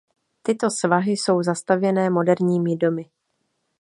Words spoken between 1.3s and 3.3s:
zastavěné moderními domy.